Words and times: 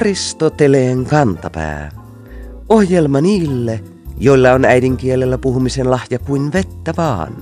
Aristoteleen 0.00 1.04
kantapää. 1.04 1.90
Ohjelma 2.68 3.20
niille, 3.20 3.80
joilla 4.18 4.52
on 4.52 4.64
äidinkielellä 4.64 5.38
puhumisen 5.38 5.90
lahja 5.90 6.18
kuin 6.18 6.52
vettä 6.52 6.94
vaan. 6.96 7.36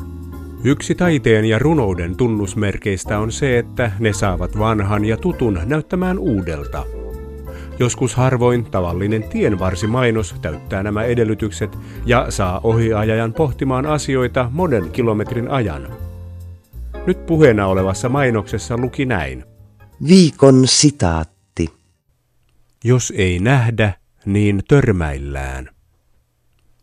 Yksi 0.65 0.95
taiteen 0.95 1.45
ja 1.45 1.59
runouden 1.59 2.17
tunnusmerkeistä 2.17 3.19
on 3.19 3.33
se, 3.33 3.59
että 3.59 3.93
ne 3.99 4.13
saavat 4.13 4.59
vanhan 4.59 5.05
ja 5.05 5.17
tutun 5.17 5.61
näyttämään 5.65 6.19
uudelta. 6.19 6.85
Joskus 7.79 8.15
harvoin 8.15 8.65
tavallinen 8.65 9.23
tienvarsimainos 9.23 10.35
täyttää 10.43 10.83
nämä 10.83 11.05
edellytykset 11.05 11.79
ja 12.07 12.27
saa 12.29 12.61
ohiajajan 12.65 13.33
pohtimaan 13.33 13.87
asioita 13.87 14.51
monen 14.53 14.91
kilometrin 14.91 15.51
ajan. 15.51 15.89
Nyt 17.07 17.27
puheena 17.27 17.67
olevassa 17.67 18.09
mainoksessa 18.09 18.77
luki 18.77 19.07
näin. 19.07 19.45
Viikon 20.09 20.63
sitaatti. 20.67 21.38
Jos 22.85 23.13
ei 23.17 23.39
nähdä, 23.39 23.93
niin 24.27 24.63
törmäillään. 24.69 25.69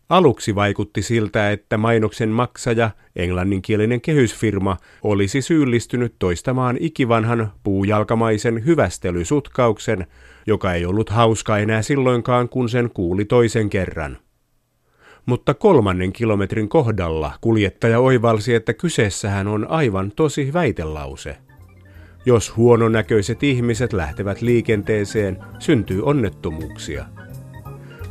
Aluksi 0.09 0.55
vaikutti 0.55 1.01
siltä, 1.01 1.51
että 1.51 1.77
mainoksen 1.77 2.29
maksaja, 2.29 2.89
englanninkielinen 3.15 4.01
kehysfirma, 4.01 4.77
olisi 5.03 5.41
syyllistynyt 5.41 6.15
toistamaan 6.19 6.77
ikivanhan 6.79 7.51
puujalkamaisen 7.63 8.65
hyvästelysutkauksen, 8.65 10.07
joka 10.47 10.73
ei 10.73 10.85
ollut 10.85 11.09
hauska 11.09 11.57
enää 11.57 11.81
silloinkaan, 11.81 12.49
kun 12.49 12.69
sen 12.69 12.89
kuuli 12.93 13.25
toisen 13.25 13.69
kerran. 13.69 14.17
Mutta 15.25 15.53
kolmannen 15.53 16.13
kilometrin 16.13 16.69
kohdalla 16.69 17.33
kuljettaja 17.41 17.99
oivalsi, 17.99 18.55
että 18.55 18.73
kyseessähän 18.73 19.47
on 19.47 19.67
aivan 19.69 20.11
tosi 20.15 20.53
väitelause. 20.53 21.37
Jos 22.25 22.55
huononäköiset 22.55 23.43
ihmiset 23.43 23.93
lähtevät 23.93 24.41
liikenteeseen, 24.41 25.37
syntyy 25.59 26.01
onnettomuuksia. 26.03 27.05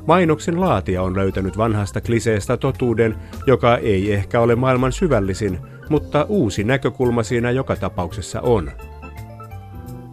Mainoksen 0.06 0.60
laatija 0.60 1.02
on 1.02 1.16
löytänyt 1.16 1.58
vanhasta 1.58 2.00
kliseestä 2.00 2.56
totuuden, 2.56 3.16
joka 3.46 3.76
ei 3.76 4.12
ehkä 4.12 4.40
ole 4.40 4.54
maailman 4.54 4.92
syvällisin, 4.92 5.58
mutta 5.88 6.26
uusi 6.28 6.64
näkökulma 6.64 7.22
siinä 7.22 7.50
joka 7.50 7.76
tapauksessa 7.76 8.40
on. 8.40 8.70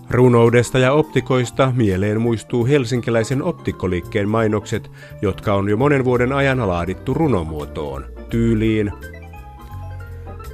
Runoudesta 0.10 0.80
ja 0.80 0.94
optikoista 0.94 1.74
mieleen 1.76 2.22
muistuu 2.22 2.66
helsinkiläisen 2.66 3.44
optikkoliikkeen 3.44 4.30
mainokset, 4.30 4.92
jotka 5.22 5.54
on 5.54 5.70
jo 5.70 5.78
monen 5.78 6.06
vuoden 6.06 6.34
ajan 6.34 6.68
laadittu 6.68 7.14
runomuotoon, 7.14 8.06
tyyliin 8.30 8.92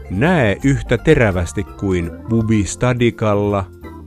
Näe 0.09 0.57
yhtä 0.63 0.97
terävästi 0.97 1.63
kuin 1.63 2.11
Bubi 2.29 2.63
Stadikalla, 2.63 3.65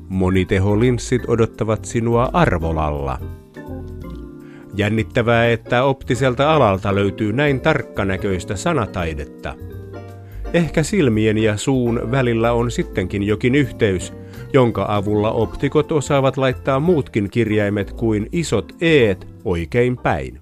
moniteholinssit 0.08 1.22
odottavat 1.28 1.84
sinua 1.84 2.30
arvolalla. 2.32 3.18
Jännittävää, 4.74 5.48
että 5.48 5.84
optiselta 5.84 6.54
alalta 6.54 6.94
löytyy 6.94 7.32
näin 7.32 7.60
tarkkanäköistä 7.60 8.56
sanataidetta. 8.56 9.54
Ehkä 10.52 10.82
silmien 10.82 11.38
ja 11.38 11.56
suun 11.56 12.00
välillä 12.10 12.52
on 12.52 12.70
sittenkin 12.70 13.22
jokin 13.22 13.54
yhteys, 13.54 14.12
jonka 14.52 14.86
avulla 14.88 15.30
optikot 15.30 15.92
osaavat 15.92 16.36
laittaa 16.36 16.80
muutkin 16.80 17.30
kirjaimet 17.30 17.92
kuin 17.92 18.28
isot 18.32 18.72
eet 18.80 19.26
oikein 19.44 19.96
päin. 19.96 20.40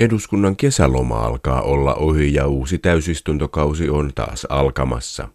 Eduskunnan 0.00 0.56
kesäloma 0.56 1.18
alkaa 1.20 1.62
olla 1.62 1.94
ohi 1.94 2.34
ja 2.34 2.46
uusi 2.46 2.78
täysistuntokausi 2.78 3.88
on 3.88 4.10
taas 4.14 4.46
alkamassa. 4.48 5.28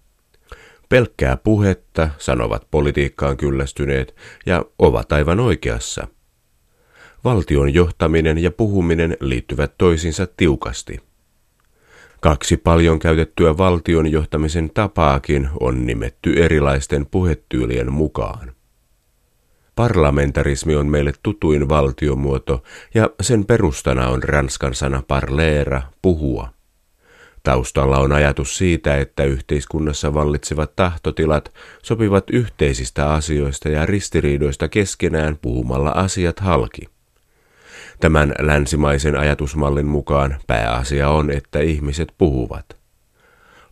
Pelkkää 0.90 1.38
puhetta, 1.38 2.10
sanovat 2.18 2.68
politiikkaan 2.72 3.38
kyllästyneet, 3.38 4.16
ja 4.46 4.66
ovat 4.80 5.12
aivan 5.12 5.40
oikeassa. 5.40 6.08
Valtion 7.24 7.74
johtaminen 7.74 8.38
ja 8.38 8.52
puhuminen 8.52 9.18
liittyvät 9.20 9.78
toisiinsa 9.78 10.28
tiukasti. 10.38 11.00
Kaksi 12.22 12.58
paljon 12.58 13.00
käytettyä 13.00 13.58
valtion 13.58 14.12
johtamisen 14.12 14.70
tapaakin 14.74 15.50
on 15.60 15.86
nimetty 15.86 16.44
erilaisten 16.44 17.06
puhetyylien 17.06 17.92
mukaan. 17.92 18.56
Parlamentarismi 19.76 20.76
on 20.76 20.88
meille 20.88 21.14
tutuin 21.24 21.70
valtiomuoto 21.70 22.64
ja 22.94 23.10
sen 23.22 23.46
perustana 23.46 24.08
on 24.08 24.24
ranskan 24.24 24.76
sana 24.76 25.04
parleera, 25.08 25.82
puhua. 26.02 26.50
Taustalla 27.44 27.98
on 27.98 28.12
ajatus 28.12 28.58
siitä, 28.58 28.98
että 28.98 29.24
yhteiskunnassa 29.24 30.14
vallitsevat 30.14 30.76
tahtotilat 30.76 31.54
sopivat 31.84 32.30
yhteisistä 32.30 33.14
asioista 33.14 33.70
ja 33.70 33.86
ristiriidoista 33.86 34.68
keskenään 34.68 35.38
puhumalla 35.42 35.90
asiat 35.90 36.40
halki. 36.40 36.82
Tämän 38.00 38.34
länsimaisen 38.40 39.18
ajatusmallin 39.20 39.86
mukaan 39.86 40.36
pääasia 40.48 41.10
on, 41.10 41.32
että 41.32 41.60
ihmiset 41.60 42.14
puhuvat. 42.18 42.75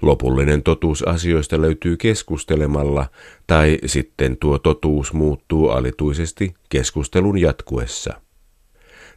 Lopullinen 0.03 0.63
totuus 0.63 1.03
asioista 1.03 1.61
löytyy 1.61 1.97
keskustelemalla, 1.97 3.09
tai 3.47 3.77
sitten 3.85 4.37
tuo 4.37 4.59
totuus 4.59 5.13
muuttuu 5.13 5.69
alituisesti 5.69 6.53
keskustelun 6.69 7.37
jatkuessa. 7.37 8.13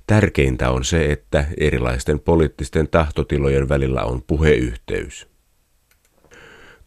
Tärkeintä 0.06 0.70
on 0.70 0.84
se, 0.84 1.12
että 1.12 1.44
erilaisten 1.58 2.20
poliittisten 2.20 2.88
tahtotilojen 2.88 3.68
välillä 3.68 4.04
on 4.04 4.22
puheyhteys. 4.26 5.28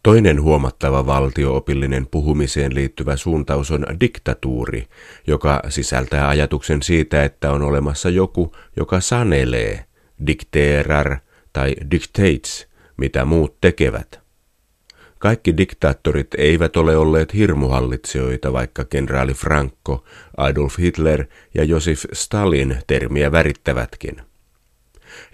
Toinen 0.02 0.42
huomattava 0.42 1.06
valtioopillinen 1.06 2.06
puhumiseen 2.06 2.74
liittyvä 2.74 3.16
suuntaus 3.16 3.70
on 3.70 3.86
diktatuuri, 4.00 4.86
joka 5.26 5.62
sisältää 5.68 6.28
ajatuksen 6.28 6.82
siitä, 6.82 7.24
että 7.24 7.52
on 7.52 7.62
olemassa 7.62 8.10
joku, 8.10 8.52
joka 8.76 9.00
sanelee, 9.00 9.84
dikteerar 10.26 11.16
tai 11.52 11.74
dictates, 11.90 12.69
mitä 13.00 13.24
muut 13.24 13.60
tekevät. 13.60 14.20
Kaikki 15.18 15.56
diktaattorit 15.56 16.34
eivät 16.38 16.76
ole 16.76 16.96
olleet 16.96 17.34
hirmuhallitsijoita, 17.34 18.52
vaikka 18.52 18.84
kenraali 18.84 19.34
Franco, 19.34 20.04
Adolf 20.36 20.78
Hitler 20.78 21.24
ja 21.54 21.64
Josef 21.64 22.04
Stalin 22.12 22.76
termiä 22.86 23.32
värittävätkin. 23.32 24.22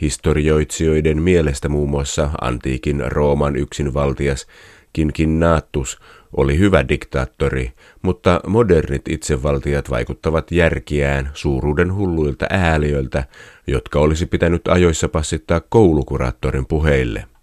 Historioitsijoiden 0.01 1.23
mielestä 1.23 1.69
muun 1.69 1.91
muassa 1.91 2.31
antiikin 2.41 3.03
Rooman 3.07 3.57
yksinvaltias 3.57 4.47
Kinkinnaattus 4.93 5.99
oli 6.37 6.59
hyvä 6.59 6.89
diktaattori, 6.89 7.73
mutta 8.03 8.41
modernit 8.47 9.09
itsevaltiat 9.09 9.91
vaikuttavat 9.91 10.53
järkiään 10.53 11.31
suuruuden 11.35 11.95
hulluilta 11.95 12.47
ääliöiltä, 12.51 13.25
jotka 13.67 14.01
olisi 14.01 14.27
pitänyt 14.27 14.69
ajoissa 14.69 15.09
passittaa 15.09 15.61
koulukuraattorin 15.61 16.67
puheille– 16.67 17.25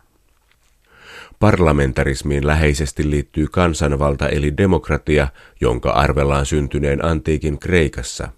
Parlamentarismiin 1.39 2.47
läheisesti 2.47 3.09
liittyy 3.09 3.47
kansanvalta 3.47 4.29
eli 4.29 4.57
demokratia, 4.57 5.27
jonka 5.61 5.91
arvellaan 5.91 6.45
syntyneen 6.45 7.05
antiikin 7.05 7.59
Kreikassa. 7.59 8.29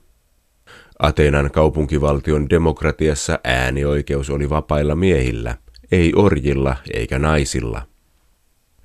Ateenan 0.99 1.51
kaupunkivaltion 1.51 2.49
demokratiassa 2.49 3.39
äänioikeus 3.43 4.29
oli 4.29 4.49
vapailla 4.49 4.95
miehillä, 4.95 5.57
ei 5.91 6.13
orjilla 6.15 6.75
eikä 6.93 7.19
naisilla. 7.19 7.81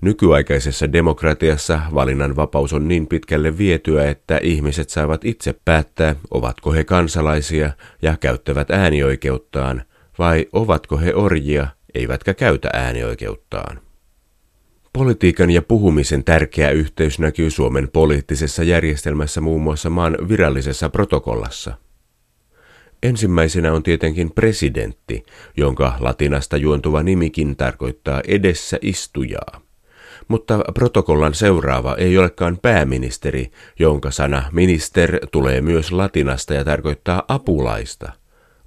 Nykyaikaisessa 0.02 0.92
demokratiassa 0.92 1.80
valinnan 1.94 2.36
vapaus 2.36 2.72
on 2.72 2.88
niin 2.88 3.06
pitkälle 3.06 3.58
vietyä, 3.58 4.10
että 4.10 4.38
ihmiset 4.42 4.90
saavat 4.90 5.24
itse 5.24 5.54
päättää, 5.64 6.16
ovatko 6.30 6.72
he 6.72 6.84
kansalaisia 6.84 7.72
ja 8.02 8.16
käyttävät 8.16 8.70
äänioikeuttaan, 8.70 9.82
vai 10.18 10.46
ovatko 10.52 10.98
he 10.98 11.14
orjia, 11.14 11.66
eivätkä 11.94 12.34
käytä 12.34 12.70
äänioikeuttaan. 12.72 13.80
Politiikan 14.92 15.50
ja 15.50 15.62
puhumisen 15.62 16.24
tärkeä 16.24 16.70
yhteys 16.70 17.18
näkyy 17.18 17.50
Suomen 17.50 17.88
poliittisessa 17.92 18.62
järjestelmässä 18.62 19.40
muun 19.40 19.62
muassa 19.62 19.90
maan 19.90 20.16
virallisessa 20.28 20.88
protokollassa. 20.88 21.76
Ensimmäisenä 23.02 23.72
on 23.72 23.82
tietenkin 23.82 24.30
presidentti, 24.30 25.22
jonka 25.56 25.96
latinasta 26.00 26.56
juontuva 26.56 27.02
nimikin 27.02 27.56
tarkoittaa 27.56 28.20
edessä 28.28 28.78
istujaa. 28.82 29.60
Mutta 30.28 30.58
protokollan 30.74 31.34
seuraava 31.34 31.94
ei 31.94 32.18
olekaan 32.18 32.58
pääministeri, 32.62 33.50
jonka 33.78 34.10
sana 34.10 34.42
minister 34.52 35.26
tulee 35.26 35.60
myös 35.60 35.92
latinasta 35.92 36.54
ja 36.54 36.64
tarkoittaa 36.64 37.22
apulaista, 37.28 38.12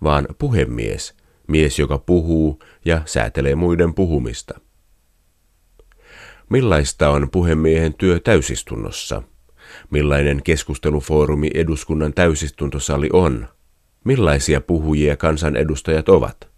vaan 0.03 0.27
puhemies, 0.39 1.13
mies 1.47 1.79
joka 1.79 1.97
puhuu 1.97 2.59
ja 2.85 3.01
säätelee 3.05 3.55
muiden 3.55 3.93
puhumista. 3.93 4.59
Millaista 6.53 7.09
on 7.09 7.29
puhemiehen 7.29 7.93
työ 7.93 8.19
täysistunnossa? 8.19 9.23
Millainen 9.89 10.41
keskustelufoorumi 10.43 11.49
eduskunnan 11.53 12.13
täysistuntosali 12.13 13.09
on? 13.13 13.47
Millaisia 14.03 14.61
puhujia 14.61 15.17
kansanedustajat 15.17 16.09
ovat? 16.09 16.49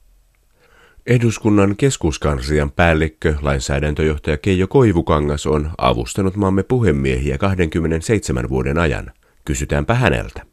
Eduskunnan 1.05 1.75
keskuskanslian 1.75 2.71
päällikkö, 2.71 3.35
lainsäädäntöjohtaja 3.41 4.37
Keijo 4.37 4.67
Koivukangas 4.67 5.45
on 5.47 5.71
avustanut 5.77 6.35
maamme 6.35 6.63
puhemiehiä 6.63 7.37
27 7.37 8.49
vuoden 8.49 8.77
ajan. 8.77 9.11
Kysytäänpä 9.45 9.93
häneltä. 9.93 10.45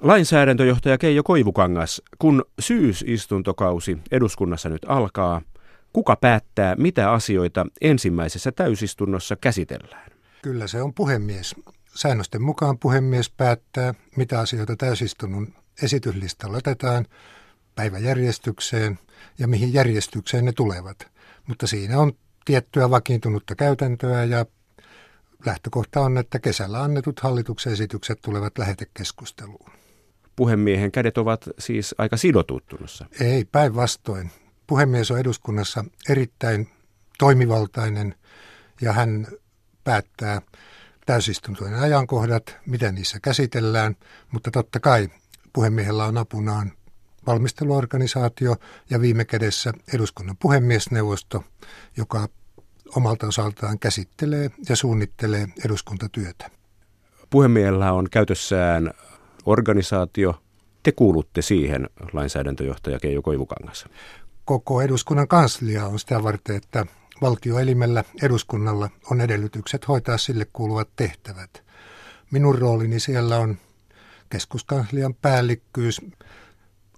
Lainsäädäntöjohtaja 0.00 0.98
Keijo 0.98 1.22
Koivukangas, 1.22 2.02
kun 2.18 2.44
syysistuntokausi 2.58 3.98
eduskunnassa 4.10 4.68
nyt 4.68 4.82
alkaa, 4.88 5.42
kuka 5.92 6.16
päättää, 6.16 6.74
mitä 6.78 7.12
asioita 7.12 7.66
ensimmäisessä 7.80 8.52
täysistunnossa 8.52 9.36
käsitellään? 9.36 10.10
Kyllä 10.42 10.66
se 10.66 10.82
on 10.82 10.94
puhemies. 10.94 11.54
Säännösten 11.94 12.42
mukaan 12.42 12.78
puhemies 12.78 13.30
päättää, 13.30 13.94
mitä 14.16 14.40
asioita 14.40 14.76
täysistunnon 14.76 15.48
esityslistalla 15.82 16.56
otetaan 16.56 17.06
päiväjärjestykseen 17.74 18.98
ja 19.38 19.48
mihin 19.48 19.72
järjestykseen 19.72 20.44
ne 20.44 20.52
tulevat. 20.52 20.96
Mutta 21.46 21.66
siinä 21.66 21.98
on 21.98 22.12
tiettyä 22.44 22.90
vakiintunutta 22.90 23.54
käytäntöä 23.54 24.24
ja 24.24 24.46
lähtökohta 25.46 26.00
on, 26.00 26.18
että 26.18 26.38
kesällä 26.38 26.82
annetut 26.82 27.20
hallituksen 27.20 27.72
esitykset 27.72 28.18
tulevat 28.22 28.58
lähetekeskusteluun. 28.58 29.70
Puhemiehen 30.36 30.92
kädet 30.92 31.18
ovat 31.18 31.44
siis 31.58 31.94
aika 31.98 32.16
sidotuttunnossa. 32.16 33.06
Ei, 33.20 33.44
päinvastoin. 33.44 34.30
Puhemies 34.66 35.10
on 35.10 35.18
eduskunnassa 35.18 35.84
erittäin 36.08 36.68
toimivaltainen 37.18 38.14
ja 38.80 38.92
hän 38.92 39.26
päättää 39.84 40.42
täysistuntojen 41.06 41.74
ajankohdat, 41.74 42.56
miten 42.66 42.94
niissä 42.94 43.18
käsitellään, 43.20 43.96
mutta 44.32 44.50
totta 44.50 44.80
kai 44.80 45.08
puhemiehellä 45.52 46.04
on 46.04 46.18
apunaan 46.18 46.72
valmisteluorganisaatio 47.26 48.56
ja 48.90 49.00
viime 49.00 49.24
kädessä 49.24 49.72
eduskunnan 49.94 50.36
puhemiesneuvosto, 50.36 51.44
joka 51.96 52.28
omalta 52.96 53.26
osaltaan 53.26 53.78
käsittelee 53.78 54.50
ja 54.68 54.76
suunnittelee 54.76 55.46
eduskuntatyötä. 55.64 56.50
Puhemiehellä 57.30 57.92
on 57.92 58.10
käytössään 58.10 58.90
organisaatio. 59.46 60.42
Te 60.82 60.92
kuulutte 60.92 61.42
siihen, 61.42 61.90
lainsäädäntöjohtaja 62.12 62.98
Keijo 62.98 63.22
Koivukangas. 63.22 63.86
Koko 64.44 64.82
eduskunnan 64.82 65.28
kanslia 65.28 65.86
on 65.86 65.98
sitä 65.98 66.22
varten, 66.22 66.56
että 66.56 66.86
valtioelimellä 67.20 68.04
eduskunnalla 68.22 68.90
on 69.10 69.20
edellytykset 69.20 69.88
hoitaa 69.88 70.18
sille 70.18 70.46
kuuluvat 70.52 70.88
tehtävät. 70.96 71.62
Minun 72.30 72.58
roolini 72.58 73.00
siellä 73.00 73.38
on 73.38 73.56
keskuskanslian 74.30 75.14
päällikkyys. 75.14 76.00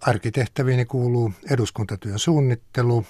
Arkitehtäviini 0.01 0.85
kuuluu 0.85 1.33
eduskuntatyön 1.51 2.19
suunnittelu 2.19 3.07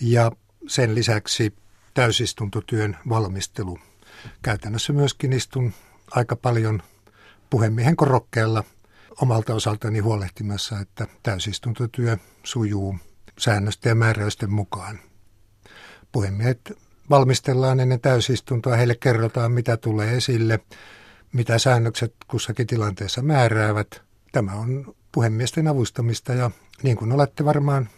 ja 0.00 0.32
sen 0.66 0.94
lisäksi 0.94 1.54
täysistuntotyön 1.94 2.96
valmistelu. 3.08 3.78
Käytännössä 4.42 4.92
myöskin 4.92 5.32
istun 5.32 5.72
aika 6.10 6.36
paljon 6.36 6.82
puhemiehen 7.54 7.96
korokkeella 7.96 8.64
omalta 9.22 9.54
osaltani 9.54 9.98
huolehtimassa, 9.98 10.80
että 10.80 11.06
täysistuntotyö 11.22 12.16
sujuu 12.42 12.96
säännösten 13.38 13.90
ja 13.90 13.94
määräysten 13.94 14.52
mukaan. 14.52 14.98
Puhemiehet 16.12 16.72
valmistellaan 17.10 17.80
ennen 17.80 18.00
täysistuntoa, 18.00 18.76
heille 18.76 18.94
kerrotaan 18.94 19.52
mitä 19.52 19.76
tulee 19.76 20.16
esille, 20.16 20.60
mitä 21.32 21.58
säännökset 21.58 22.14
kussakin 22.28 22.66
tilanteessa 22.66 23.22
määräävät. 23.22 24.02
Tämä 24.32 24.52
on 24.52 24.94
puhemiesten 25.12 25.68
avustamista 25.68 26.32
ja 26.32 26.50
niin 26.82 26.96
kuin 26.96 27.12
olette 27.12 27.44
varmaan 27.44 27.88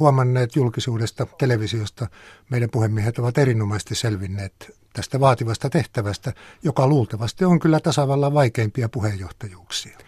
huomanneet 0.00 0.56
julkisuudesta, 0.56 1.26
televisiosta, 1.38 2.06
meidän 2.50 2.70
puhemiehet 2.70 3.18
ovat 3.18 3.38
erinomaisesti 3.38 3.94
selvinneet 3.94 4.76
tästä 4.92 5.20
vaativasta 5.20 5.70
tehtävästä, 5.70 6.32
joka 6.62 6.86
luultavasti 6.86 7.44
on 7.44 7.58
kyllä 7.58 7.80
tasavallan 7.80 8.34
vaikeimpia 8.34 8.88
puheenjohtajuuksia. 8.88 9.98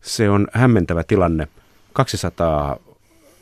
Se 0.00 0.30
on 0.30 0.48
hämmentävä 0.52 1.04
tilanne. 1.04 1.48
200 1.92 2.76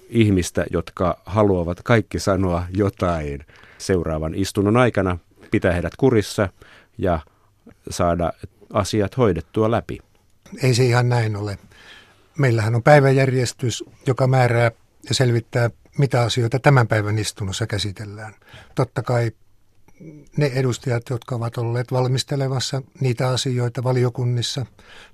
ihmistä, 0.09 0.65
jotka 0.71 1.19
haluavat 1.27 1.83
kaikki 1.83 2.19
sanoa 2.19 2.67
jotain 2.71 3.47
seuraavan 3.79 4.35
istunnon 4.35 4.77
aikana, 4.77 5.19
pitää 5.51 5.73
heidät 5.73 5.97
kurissa 5.97 6.49
ja 6.99 7.21
saada 7.91 8.33
asiat 8.73 9.17
hoidettua 9.17 9.71
läpi. 9.71 9.99
Ei 10.63 10.75
se 10.75 10.85
ihan 10.85 11.09
näin 11.09 11.37
ole. 11.37 11.59
Meillähän 12.39 12.75
on 12.75 12.83
päiväjärjestys, 12.83 13.85
joka 14.07 14.27
määrää 14.27 14.71
ja 15.09 15.15
selvittää, 15.15 15.71
mitä 15.99 16.23
asioita 16.23 16.59
tämän 16.59 16.89
päivän 16.89 17.19
istunnossa 17.19 17.67
käsitellään. 17.67 18.35
Totta 18.75 19.03
kai 19.03 19.33
ne 20.37 20.47
edustajat, 20.47 21.03
jotka 21.11 21.35
ovat 21.35 21.59
olleet 21.59 21.93
valmistelemassa 21.93 22.83
niitä 23.01 23.29
asioita 23.29 23.85
valiokunnissa 23.85 24.67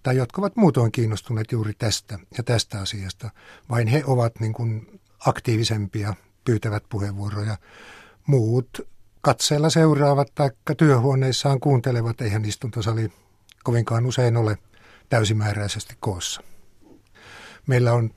tai 0.03 0.17
jotka 0.17 0.41
ovat 0.41 0.57
muutoin 0.57 0.93
kiinnostuneet 0.93 1.53
juuri 1.53 1.73
tästä 1.79 2.19
ja 2.37 2.43
tästä 2.45 2.81
asiasta, 2.81 3.31
vain 3.71 3.89
he 3.89 4.03
ovat 4.07 4.41
niin 4.41 4.53
kuin 4.53 5.01
aktiivisempia, 5.27 6.15
pyytävät 6.45 6.85
puheenvuoroja. 6.89 7.57
Muut 8.27 8.81
katseella 9.21 9.71
seuraavat 9.71 10.35
tai 10.35 10.51
työhuoneissaan 10.77 11.61
kuuntelevat, 11.61 12.21
eihän 12.21 12.45
istuntosali 12.45 13.13
kovinkaan 13.65 14.07
usein 14.07 14.37
ole 14.37 14.59
täysimääräisesti 15.09 15.97
koossa. 16.01 16.41
Meillä 17.67 17.93
on 17.93 18.11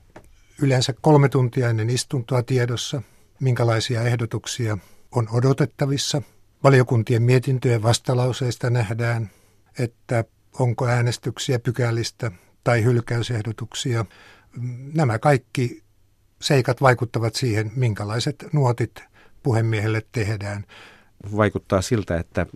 yleensä 0.62 0.94
kolme 1.00 1.28
tuntia 1.28 1.70
ennen 1.70 1.90
istuntoa 1.90 2.42
tiedossa, 2.42 3.02
minkälaisia 3.40 4.02
ehdotuksia 4.02 4.78
on 5.12 5.28
odotettavissa. 5.32 6.22
Valiokuntien 6.64 7.22
mietintöjen 7.22 7.82
vastalauseista 7.82 8.70
nähdään, 8.70 9.30
että 9.78 10.24
onko 10.58 10.86
äänestyksiä 10.86 11.58
pykälistä 11.58 12.30
tai 12.64 12.84
hylkäysehdotuksia. 12.84 14.04
Nämä 14.94 15.18
kaikki 15.18 15.82
seikat 16.42 16.80
vaikuttavat 16.80 17.34
siihen, 17.34 17.72
minkälaiset 17.76 18.46
nuotit 18.52 19.02
puhemiehelle 19.42 20.02
tehdään. 20.12 20.64
Vaikuttaa 21.36 21.82
siltä, 21.82 22.16
että 22.16 22.46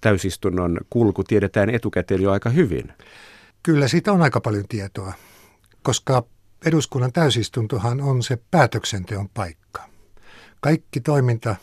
täysistunnon 0.00 0.80
kulku 0.90 1.24
tiedetään 1.24 1.70
etukäteen 1.70 2.22
jo 2.22 2.30
aika 2.30 2.50
hyvin. 2.50 2.92
Kyllä 3.62 3.88
siitä 3.88 4.12
on 4.12 4.22
aika 4.22 4.40
paljon 4.40 4.64
tietoa, 4.68 5.12
koska 5.82 6.24
eduskunnan 6.66 7.12
täysistuntohan 7.12 8.00
on 8.00 8.22
se 8.22 8.38
päätöksenteon 8.50 9.28
paikka. 9.28 9.82
Kaikki 10.60 11.00
toiminta 11.00 11.56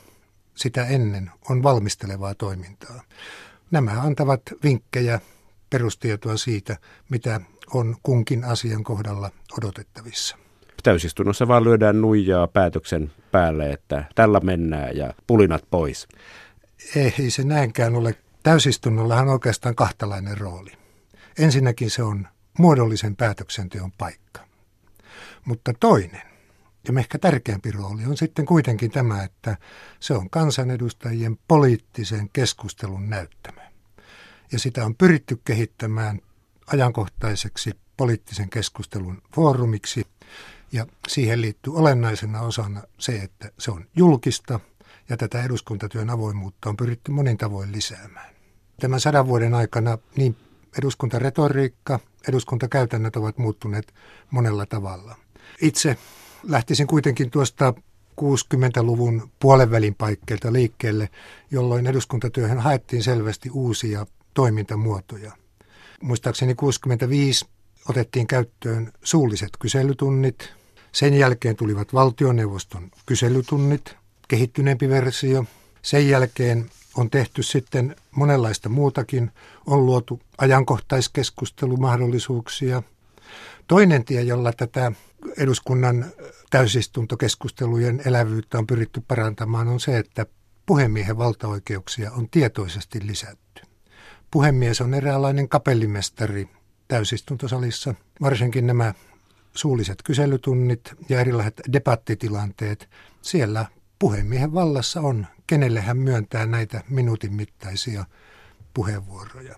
sitä 0.55 0.85
ennen 0.85 1.31
on 1.49 1.63
valmistelevaa 1.63 2.35
toimintaa. 2.35 3.01
Nämä 3.71 4.01
antavat 4.01 4.41
vinkkejä, 4.63 5.19
perustietoa 5.69 6.37
siitä, 6.37 6.77
mitä 7.09 7.41
on 7.73 7.95
kunkin 8.03 8.43
asian 8.43 8.83
kohdalla 8.83 9.31
odotettavissa. 9.57 10.37
Täysistunnossa 10.83 11.47
vaan 11.47 11.63
lyödään 11.63 12.01
nuijaa 12.01 12.47
päätöksen 12.47 13.11
päälle, 13.31 13.71
että 13.71 14.05
tällä 14.15 14.39
mennään 14.39 14.97
ja 14.97 15.13
pulinat 15.27 15.63
pois. 15.71 16.07
Ei 16.95 17.31
se 17.31 17.43
näinkään 17.43 17.95
ole. 17.95 18.15
Täysistunnollahan 18.43 19.27
on 19.27 19.33
oikeastaan 19.33 19.75
kahtalainen 19.75 20.37
rooli. 20.37 20.71
Ensinnäkin 21.39 21.89
se 21.89 22.03
on 22.03 22.27
muodollisen 22.57 23.15
päätöksenteon 23.15 23.91
paikka. 23.91 24.41
Mutta 25.45 25.73
toinen, 25.79 26.21
ja 26.87 26.99
ehkä 26.99 27.19
tärkeämpi 27.19 27.71
rooli 27.71 28.05
on 28.05 28.17
sitten 28.17 28.45
kuitenkin 28.45 28.91
tämä, 28.91 29.23
että 29.23 29.57
se 29.99 30.13
on 30.13 30.29
kansanedustajien 30.29 31.37
poliittisen 31.47 32.29
keskustelun 32.33 33.09
näyttämä. 33.09 33.61
Ja 34.51 34.59
sitä 34.59 34.85
on 34.85 34.95
pyritty 34.95 35.41
kehittämään 35.45 36.19
ajankohtaiseksi 36.67 37.71
poliittisen 37.97 38.49
keskustelun 38.49 39.21
foorumiksi. 39.35 40.07
Ja 40.71 40.85
siihen 41.07 41.41
liittyy 41.41 41.75
olennaisena 41.75 42.41
osana 42.41 42.83
se, 42.99 43.15
että 43.15 43.51
se 43.59 43.71
on 43.71 43.85
julkista 43.95 44.59
ja 45.09 45.17
tätä 45.17 45.43
eduskuntatyön 45.43 46.09
avoimuutta 46.09 46.69
on 46.69 46.77
pyritty 46.77 47.11
monin 47.11 47.37
tavoin 47.37 47.71
lisäämään. 47.71 48.35
Tämän 48.79 48.99
sadan 48.99 49.27
vuoden 49.27 49.53
aikana 49.53 49.97
niin 50.15 50.35
eduskuntaretoriikka, 50.77 51.99
eduskuntakäytännöt 52.27 53.15
ovat 53.15 53.37
muuttuneet 53.37 53.93
monella 54.31 54.65
tavalla. 54.65 55.15
Itse 55.61 55.97
lähtisin 56.43 56.87
kuitenkin 56.87 57.31
tuosta 57.31 57.73
60-luvun 58.21 59.29
puolenvälin 59.39 59.95
paikkeilta 59.95 60.53
liikkeelle, 60.53 61.09
jolloin 61.51 61.87
eduskuntatyöhön 61.87 62.59
haettiin 62.59 63.03
selvästi 63.03 63.49
uusia 63.49 64.05
toimintamuotoja. 64.33 65.31
Muistaakseni 66.01 66.55
65 66.55 67.45
otettiin 67.89 68.27
käyttöön 68.27 68.91
suulliset 69.03 69.49
kyselytunnit. 69.59 70.53
Sen 70.91 71.13
jälkeen 71.13 71.55
tulivat 71.55 71.93
valtioneuvoston 71.93 72.91
kyselytunnit, 73.05 73.95
kehittyneempi 74.27 74.89
versio. 74.89 75.45
Sen 75.81 76.09
jälkeen 76.09 76.69
on 76.97 77.09
tehty 77.09 77.43
sitten 77.43 77.95
monenlaista 78.11 78.69
muutakin. 78.69 79.31
On 79.65 79.85
luotu 79.85 80.21
ajankohtaiskeskustelumahdollisuuksia. 80.37 82.83
Toinen 83.67 84.05
tie, 84.05 84.21
jolla 84.21 84.53
tätä 84.53 84.91
eduskunnan 85.37 86.05
täysistuntokeskustelujen 86.49 88.01
elävyyttä 88.05 88.57
on 88.57 88.67
pyritty 88.67 89.01
parantamaan, 89.07 89.67
on 89.67 89.79
se, 89.79 89.97
että 89.97 90.25
puhemiehen 90.65 91.17
valtaoikeuksia 91.17 92.11
on 92.11 92.29
tietoisesti 92.29 93.07
lisätty. 93.07 93.61
Puhemies 94.31 94.81
on 94.81 94.93
eräänlainen 94.93 95.49
kapellimestari 95.49 96.49
täysistuntosalissa. 96.87 97.95
Varsinkin 98.21 98.67
nämä 98.67 98.93
suulliset 99.55 100.03
kyselytunnit 100.03 100.93
ja 101.09 101.19
erilaiset 101.19 101.61
debattitilanteet, 101.73 102.89
siellä 103.21 103.65
puhemiehen 103.99 104.53
vallassa 104.53 105.01
on, 105.01 105.27
kenelle 105.47 105.81
hän 105.81 105.97
myöntää 105.97 106.45
näitä 106.45 106.83
minuutin 106.89 107.33
mittaisia 107.33 108.05
puheenvuoroja. 108.73 109.55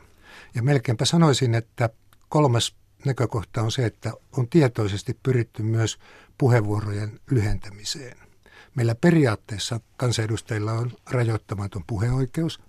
Ja 0.55 0.63
melkeinpä 0.63 1.05
sanoisin, 1.05 1.55
että 1.55 1.89
kolmas 2.29 2.75
näkökohta 3.05 3.61
on 3.61 3.71
se, 3.71 3.85
että 3.85 4.11
on 4.37 4.49
tietoisesti 4.49 5.17
pyritty 5.23 5.63
myös 5.63 5.99
puheenvuorojen 6.37 7.19
lyhentämiseen. 7.31 8.17
Meillä 8.75 8.95
periaatteessa 8.95 9.79
kansanedustajilla 9.97 10.73
on 10.73 10.91
rajoittamaton 11.09 11.83
puheoikeus, 11.87 12.59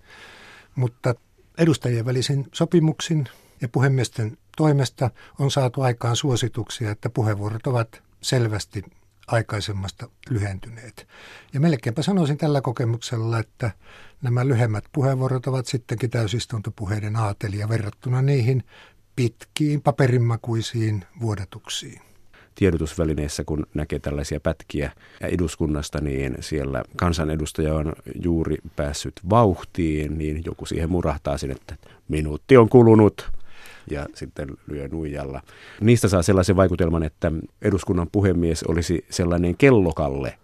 mutta 0.75 1.15
edustajien 1.57 2.05
välisin 2.05 2.47
sopimuksin 2.53 3.27
ja 3.61 3.69
puhemiesten 3.69 4.37
toimesta 4.57 5.09
on 5.39 5.51
saatu 5.51 5.81
aikaan 5.81 6.15
suosituksia, 6.15 6.91
että 6.91 7.09
puheenvuorot 7.09 7.67
ovat 7.67 8.03
selvästi 8.21 8.83
aikaisemmasta 9.27 10.09
lyhentyneet. 10.29 11.07
Ja 11.53 11.59
melkeinpä 11.59 12.01
sanoisin 12.01 12.37
tällä 12.37 12.61
kokemuksella, 12.61 13.39
että 13.39 13.71
nämä 14.21 14.47
lyhemmät 14.47 14.85
puheenvuorot 14.91 15.47
ovat 15.47 15.65
sittenkin 15.65 16.09
täysistuntopuheiden 16.09 17.15
aatelia 17.15 17.69
verrattuna 17.69 18.21
niihin 18.21 18.63
pitkiin 19.17 19.81
paperinmakuisiin 19.81 21.05
vuodatuksiin 21.21 22.01
tiedotusvälineissä, 22.55 23.43
kun 23.43 23.65
näkee 23.73 23.99
tällaisia 23.99 24.39
pätkiä 24.39 24.91
eduskunnasta, 25.21 26.01
niin 26.01 26.35
siellä 26.39 26.83
kansanedustaja 26.95 27.75
on 27.75 27.93
juuri 28.23 28.57
päässyt 28.75 29.13
vauhtiin, 29.29 30.17
niin 30.17 30.41
joku 30.45 30.65
siihen 30.65 30.89
murahtaa 30.89 31.37
sinne, 31.37 31.55
että 31.55 31.75
minuutti 32.07 32.57
on 32.57 32.69
kulunut 32.69 33.31
ja 33.89 34.05
sitten 34.15 34.47
lyö 34.67 34.87
nuijalla. 34.87 35.41
Niistä 35.81 36.07
saa 36.07 36.21
sellaisen 36.21 36.55
vaikutelman, 36.55 37.03
että 37.03 37.31
eduskunnan 37.61 38.07
puhemies 38.11 38.63
olisi 38.63 39.05
sellainen 39.09 39.57
kellokalle. 39.57 40.37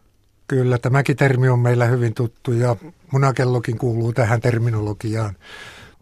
Kyllä, 0.47 0.77
tämäkin 0.77 1.17
termi 1.17 1.49
on 1.49 1.59
meillä 1.59 1.85
hyvin 1.85 2.13
tuttu 2.13 2.51
ja 2.51 2.75
munakellokin 3.11 3.77
kuuluu 3.77 4.13
tähän 4.13 4.41
terminologiaan. 4.41 5.35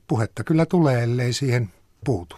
Puhetta 0.07 0.43
kyllä 0.43 0.65
tulee, 0.65 1.03
ellei 1.03 1.33
siihen 1.33 1.69
puutu. 2.05 2.35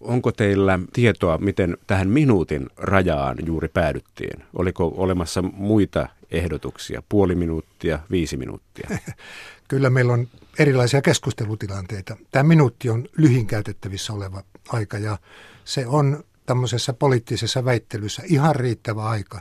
Onko 0.00 0.32
teillä 0.32 0.78
tietoa, 0.92 1.38
miten 1.38 1.76
tähän 1.86 2.08
minuutin 2.08 2.66
rajaan 2.76 3.36
juuri 3.46 3.68
päädyttiin? 3.68 4.44
Oliko 4.54 4.94
olemassa 4.96 5.42
muita 5.42 6.08
ehdotuksia, 6.30 7.02
puoli 7.08 7.34
minuuttia, 7.34 7.98
viisi 8.10 8.36
minuuttia? 8.36 8.88
Kyllä 9.68 9.90
meillä 9.90 10.12
on 10.12 10.28
erilaisia 10.58 11.02
keskustelutilanteita. 11.02 12.16
Tämä 12.30 12.42
minuutti 12.42 12.90
on 12.90 13.08
lyhin 13.16 13.46
käytettävissä 13.46 14.12
oleva 14.12 14.42
aika 14.68 14.98
ja 14.98 15.18
se 15.64 15.86
on 15.86 16.24
tämmöisessä 16.46 16.92
poliittisessa 16.92 17.64
väittelyssä 17.64 18.22
ihan 18.26 18.56
riittävä 18.56 19.04
aika. 19.04 19.40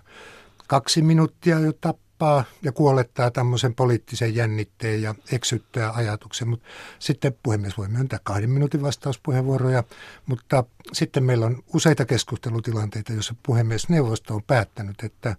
Kaksi 0.67 1.01
minuuttia 1.01 1.59
jo 1.59 1.73
tappaa 2.17 2.43
ja 2.61 2.71
kuolettaa 2.71 3.31
tämmöisen 3.31 3.75
poliittisen 3.75 4.35
jännitteen 4.35 5.01
ja 5.01 5.15
eksyttää 5.31 5.91
ajatuksen. 5.91 6.47
Mutta 6.47 6.67
sitten 6.99 7.37
puhemies 7.43 7.77
voi 7.77 7.87
myöntää 7.87 8.19
kahden 8.23 8.49
minuutin 8.49 8.81
vastauspuheenvuoroja, 8.81 9.83
mutta 10.25 10.63
sitten 10.93 11.23
meillä 11.23 11.45
on 11.45 11.63
useita 11.73 12.05
keskustelutilanteita, 12.05 13.13
joissa 13.13 13.35
puhemiesneuvosto 13.43 14.35
on 14.35 14.43
päättänyt, 14.43 15.03
että 15.03 15.35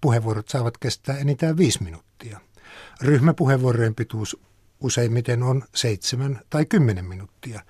puheenvuorot 0.00 0.48
saavat 0.48 0.78
kestää 0.78 1.18
enintään 1.18 1.56
viisi 1.56 1.82
minuuttia. 1.82 2.40
Ryhmäpuheenvuorojen 3.00 3.94
pituus 3.94 4.36
useimmiten 4.80 5.42
on 5.42 5.62
seitsemän 5.74 6.40
tai 6.50 6.66
kymmenen 6.66 7.04
minuuttia. 7.04 7.60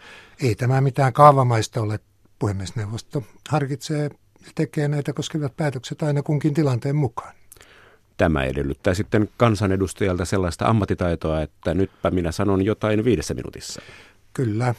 Ei 0.43 0.55
tämä 0.55 0.81
mitään 0.81 1.13
kaavamaista 1.13 1.81
ole. 1.81 2.01
Puhemiesneuvosto 2.39 3.23
harkitsee 3.49 4.03
ja 4.47 4.51
tekee 4.55 4.89
näitä 4.89 5.13
koskevat 5.13 5.57
päätökset 5.57 6.03
aina 6.03 6.23
kunkin 6.23 6.55
tilanteen 6.55 6.97
mukaan. 6.97 7.35
Tämä 8.17 8.45
edellyttää 8.45 8.95
sitten 8.95 9.29
kansanedustajalta 9.37 10.25
sellaista 10.25 10.67
ammattitaitoa, 10.67 11.43
että 11.43 11.75
nytpä 11.75 12.11
minä 12.11 12.33
sanon 12.33 12.65
jotain 12.65 13.05
viidessä 13.05 13.35
minuutissa. 13.35 13.83
Kyllä. 14.33 14.75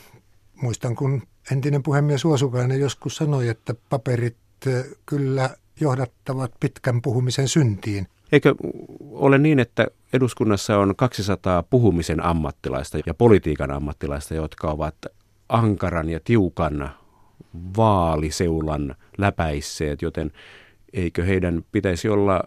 Muistan, 0.62 0.96
kun 0.96 1.22
entinen 1.52 1.84
puhemies 1.84 2.26
Uosukainen 2.26 2.80
joskus 2.80 3.16
sanoi, 3.16 3.48
että 3.48 3.76
paperit 3.90 4.38
kyllä 5.06 5.50
johdattavat 5.80 6.52
pitkän 6.60 7.02
puhumisen 7.02 7.48
syntiin. 7.48 8.08
Eikö 8.32 8.56
ole 9.12 9.38
niin, 9.38 9.60
että 9.60 9.88
eduskunnassa 10.14 10.78
on 10.78 10.96
200 10.96 11.64
puhumisen 11.64 12.26
ammattilaista 12.26 12.98
ja 13.06 13.14
politiikan 13.14 13.72
ammattilaista, 13.72 14.34
jotka 14.34 14.72
ovat 14.72 14.96
ankaran 15.50 16.10
ja 16.10 16.20
tiukan 16.24 16.90
vaaliseulan 17.78 18.96
läpäisseet, 19.18 20.02
joten 20.02 20.32
eikö 20.94 21.24
heidän 21.24 21.66
pitäisi 21.72 22.10
olla 22.10 22.44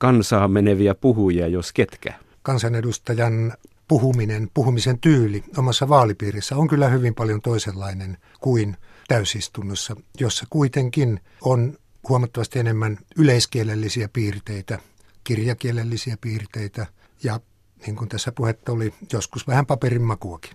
kansaa 0.00 0.48
meneviä 0.48 0.94
puhujia, 0.94 1.46
jos 1.46 1.72
ketkä? 1.72 2.14
Kansanedustajan 2.42 3.52
puhuminen, 3.88 4.50
puhumisen 4.54 4.98
tyyli 4.98 5.44
omassa 5.58 5.88
vaalipiirissä 5.88 6.56
on 6.56 6.68
kyllä 6.68 6.88
hyvin 6.88 7.14
paljon 7.14 7.40
toisenlainen 7.40 8.18
kuin 8.40 8.76
täysistunnossa, 9.08 9.96
jossa 10.20 10.46
kuitenkin 10.50 11.20
on 11.42 11.76
huomattavasti 12.08 12.58
enemmän 12.58 12.98
yleiskielellisiä 13.16 14.08
piirteitä, 14.12 14.78
kirjakielellisiä 15.24 16.16
piirteitä 16.20 16.86
ja 17.22 17.40
niin 17.86 17.96
kuin 17.96 18.08
tässä 18.08 18.32
puhetta 18.32 18.72
oli, 18.72 18.94
joskus 19.12 19.46
vähän 19.46 19.66
paperin 19.66 20.02
makuakin. 20.02 20.52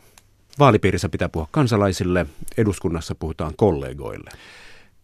Vaalipiirissä 0.59 1.09
pitää 1.09 1.29
puhua 1.29 1.47
kansalaisille, 1.51 2.25
eduskunnassa 2.57 3.15
puhutaan 3.15 3.53
kollegoille. 3.57 4.31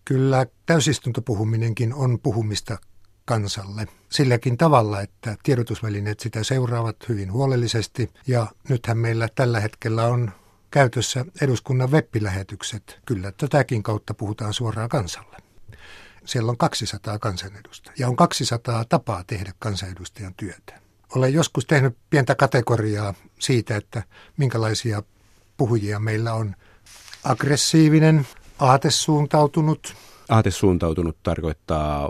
Kyllä 0.06 0.46
täysistuntopuhuminenkin 0.66 1.94
on 1.94 2.20
puhumista 2.24 2.78
kansalle 3.26 3.88
silläkin 4.10 4.58
tavalla, 4.58 5.02
että 5.02 5.38
tiedotusvälineet 5.44 6.20
sitä 6.20 6.44
seuraavat 6.44 7.10
hyvin 7.10 7.32
huolellisesti. 7.32 8.10
Ja 8.28 8.48
nythän 8.70 8.98
meillä 8.98 9.28
tällä 9.36 9.60
hetkellä 9.60 10.06
on 10.06 10.32
käytössä 10.72 11.26
eduskunnan 11.42 11.92
webbilähetykset. 11.92 13.00
Kyllä 13.06 13.32
tätäkin 13.32 13.84
kautta 13.84 14.14
puhutaan 14.14 14.54
suoraan 14.54 14.90
kansalle. 14.90 15.38
Siellä 16.26 16.50
on 16.50 16.58
200 16.58 17.20
kansanedustajaa 17.20 17.96
ja 18.00 18.08
on 18.08 18.16
200 18.16 18.86
tapaa 18.86 19.24
tehdä 19.24 19.54
kansanedustajan 19.60 20.34
työtä. 20.34 20.82
Olen 21.16 21.34
joskus 21.34 21.66
tehnyt 21.66 21.98
pientä 22.10 22.36
kategoriaa 22.36 23.14
siitä, 23.40 23.76
että 23.76 24.04
minkälaisia 24.38 25.04
puhujia 25.58 26.00
meillä 26.00 26.34
on. 26.34 26.56
Aggressiivinen, 27.24 28.28
aatesuuntautunut. 28.60 29.96
Aatesuuntautunut 30.32 31.18
tarkoittaa 31.24 32.10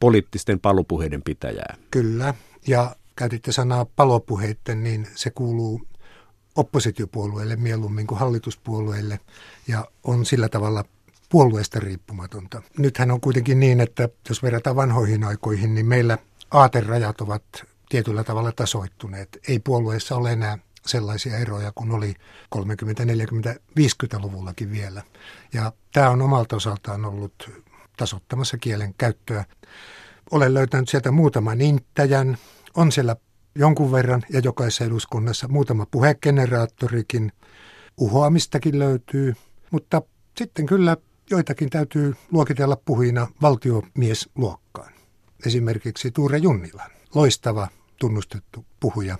poliittisten 0.00 0.60
palopuheiden 0.60 1.22
pitäjää. 1.22 1.76
Kyllä, 1.90 2.34
ja 2.66 2.96
käytitte 3.16 3.52
sanaa 3.52 3.84
palopuheiden, 3.84 4.82
niin 4.82 5.06
se 5.14 5.30
kuuluu 5.30 5.80
oppositiopuolueille 6.56 7.56
mieluummin 7.56 8.06
kuin 8.06 8.18
hallituspuolueille 8.18 9.20
ja 9.68 9.84
on 10.04 10.26
sillä 10.26 10.48
tavalla 10.48 10.84
puolueesta 11.28 11.80
riippumatonta. 11.80 12.62
Nythän 12.78 13.10
on 13.10 13.20
kuitenkin 13.20 13.60
niin, 13.60 13.80
että 13.80 14.08
jos 14.28 14.42
verrataan 14.42 14.76
vanhoihin 14.76 15.24
aikoihin, 15.24 15.74
niin 15.74 15.86
meillä 15.86 16.18
aaterajat 16.50 17.20
ovat 17.20 17.42
tietyllä 17.88 18.24
tavalla 18.24 18.52
tasoittuneet. 18.52 19.38
Ei 19.48 19.58
puolueessa 19.58 20.16
ole 20.16 20.32
enää 20.32 20.58
sellaisia 20.86 21.38
eroja 21.38 21.72
kuin 21.74 21.90
oli 21.90 22.14
30, 22.50 23.04
40, 23.04 23.54
50-luvullakin 23.80 24.70
vielä. 24.70 25.02
Ja 25.52 25.72
tämä 25.92 26.10
on 26.10 26.22
omalta 26.22 26.56
osaltaan 26.56 27.04
ollut 27.04 27.50
tasottamassa 27.96 28.58
kielen 28.58 28.94
käyttöä. 28.98 29.44
Olen 30.30 30.54
löytänyt 30.54 30.88
sieltä 30.88 31.10
muutaman 31.10 31.60
inttäjän. 31.60 32.38
On 32.76 32.92
siellä 32.92 33.16
jonkun 33.54 33.92
verran 33.92 34.22
ja 34.30 34.40
jokaisessa 34.40 34.84
eduskunnassa 34.84 35.48
muutama 35.48 35.86
puhegeneraattorikin. 35.90 37.32
Uhoamistakin 38.00 38.78
löytyy, 38.78 39.34
mutta 39.70 40.02
sitten 40.38 40.66
kyllä 40.66 40.96
joitakin 41.30 41.70
täytyy 41.70 42.14
luokitella 42.30 42.76
puhujina 42.84 43.28
valtiomiesluokkaan. 43.42 44.92
Esimerkiksi 45.46 46.10
Tuure 46.10 46.38
Junnila, 46.38 46.84
loistava 47.14 47.68
tunnustettu 47.98 48.64
puhuja. 48.80 49.18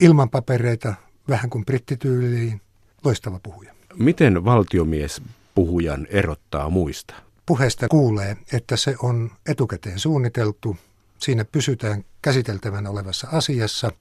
Ilman 0.00 0.30
papereita, 0.30 0.94
vähän 1.28 1.50
kuin 1.50 1.64
brittityyliin, 1.64 2.60
loistava 3.04 3.40
puhuja. 3.42 3.74
Miten 3.94 4.44
valtiomies 4.44 5.22
puhujan 5.54 6.06
erottaa 6.10 6.70
muista? 6.70 7.14
Puheesta 7.46 7.88
kuulee, 7.88 8.36
että 8.52 8.76
se 8.76 8.94
on 9.02 9.30
etukäteen 9.46 9.98
suunniteltu, 9.98 10.76
siinä 11.18 11.44
pysytään 11.44 12.04
käsiteltävän 12.22 12.86
olevassa 12.86 13.28
asiassa 13.32 13.92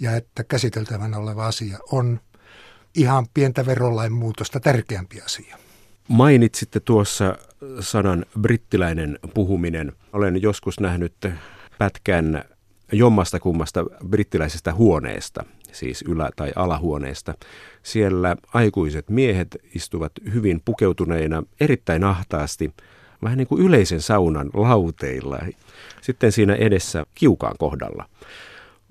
ja 0.00 0.16
että 0.16 0.44
käsiteltävän 0.44 1.14
oleva 1.14 1.46
asia 1.46 1.78
on 1.92 2.20
ihan 2.94 3.26
pientä 3.34 3.66
verolain 3.66 4.12
muutosta 4.12 4.60
tärkeämpi 4.60 5.20
asia. 5.20 5.58
Mainitsitte 6.08 6.80
tuossa 6.80 7.38
sanan 7.80 8.26
brittiläinen 8.40 9.18
puhuminen. 9.34 9.92
Olen 10.12 10.42
joskus 10.42 10.80
nähnyt 10.80 11.14
pätkän 11.78 12.44
jommasta 12.92 13.40
kummasta 13.40 13.84
brittiläisestä 14.08 14.74
huoneesta, 14.74 15.44
siis 15.76 16.04
ylä- 16.08 16.30
tai 16.36 16.52
alahuoneesta. 16.56 17.34
Siellä 17.82 18.36
aikuiset 18.54 19.10
miehet 19.10 19.56
istuvat 19.74 20.12
hyvin 20.34 20.62
pukeutuneina 20.64 21.42
erittäin 21.60 22.04
ahtaasti, 22.04 22.72
vähän 23.22 23.38
niin 23.38 23.48
kuin 23.48 23.62
yleisen 23.62 24.00
saunan 24.00 24.50
lauteilla. 24.54 25.38
Sitten 26.00 26.32
siinä 26.32 26.54
edessä 26.54 27.06
kiukaan 27.14 27.54
kohdalla 27.58 28.04